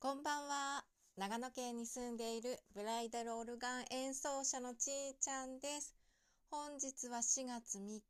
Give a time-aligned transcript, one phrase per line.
[0.00, 0.84] こんばんは。
[1.16, 5.92] 長野県に住んでいるブライダルオルガン演奏者のちーちゃんです。
[6.52, 8.02] 本日は4月3日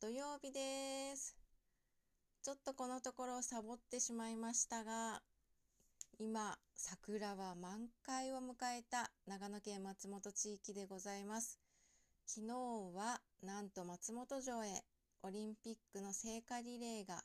[0.00, 1.36] 土曜日です。
[2.44, 5.20] ちょっとこのところサボってしまいましたが、
[6.20, 11.58] 今、桜は満開を迎えた長野県松本地域でございます。
[12.24, 12.54] 昨日
[12.94, 14.84] はなんと松本城へ
[15.24, 17.24] オリンピックの聖火リレーが、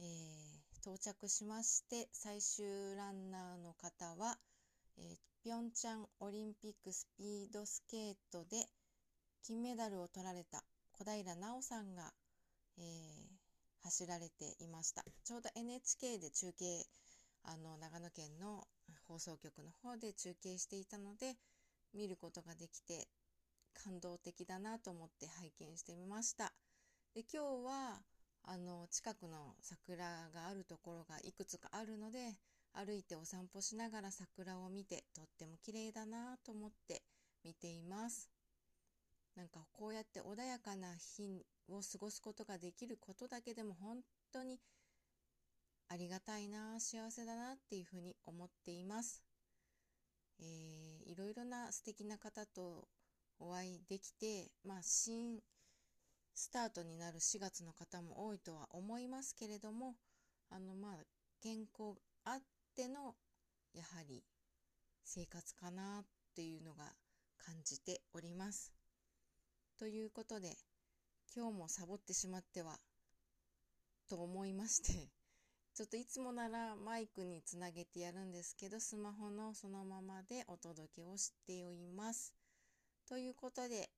[0.00, 0.51] えー
[0.84, 2.64] 到着しまして最終
[2.96, 4.36] ランナーの方は、
[4.98, 8.66] えー、ピョンチャンオリンピックスピードスケートで
[9.46, 12.10] 金メダルを取られた小平奈緒さんが、
[12.78, 12.84] えー、
[13.84, 15.04] 走られていました。
[15.24, 16.84] ちょうど NHK で中継
[17.44, 18.64] あの長野県の
[19.06, 21.36] 放送局の方で中継していたので
[21.94, 23.06] 見ることができて
[23.72, 26.52] 感動的だなと思って拝見してみました。
[27.14, 28.00] で今日は
[28.44, 32.18] あの近くの桜があるところがいくつかあるので
[32.74, 37.02] 歩いてお散歩しながら桜を見てとっても綺麗だなと思って
[37.44, 38.30] 見ています。
[39.36, 43.98] なんかこうやって穏やかな日を過ごすことができることだけでも本
[44.30, 44.58] 当に
[45.88, 49.22] ありがたいな幸せだなっていうふうに思っています、
[50.40, 52.88] えー、いろいろな素敵な方と
[53.38, 55.38] お会いできてまあ新
[56.34, 59.94] スタートになる4月の方も多いとは思いますけれども
[60.50, 60.96] あのまあ
[61.42, 62.42] 健康あっ
[62.74, 63.14] ての
[63.74, 64.22] やはり
[65.04, 66.84] 生活かなっていうのが
[67.38, 68.72] 感じております。
[69.78, 70.56] ということで
[71.34, 72.78] 今日もサボってしまっては
[74.08, 75.08] と思いまして
[75.74, 82.34] ちょっといつもならマイクにつなげてやるんですけどスマホのそのままでお届けをしております。
[83.06, 83.90] ということで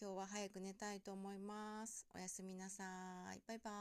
[0.00, 2.06] 今日は早く寝たいと思います。
[2.14, 2.84] おやすみなさ
[3.34, 3.40] い。
[3.46, 3.72] バイバイ。